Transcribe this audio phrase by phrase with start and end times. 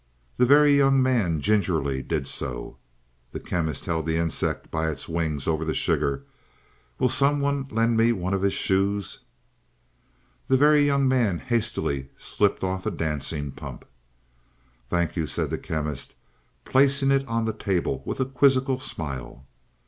[0.37, 2.77] The Very Young Man gingerly did so.
[3.33, 6.23] The Chemist held the insect by its wings over the sugar.
[6.97, 9.19] "Will someone lend me one of his shoes?"
[10.47, 13.85] The Very Young Man hastily slipped off a dancing pump.
[14.89, 16.15] "Thank you," said the Chemist,
[16.65, 19.45] placing it on the table with a quizzical smile.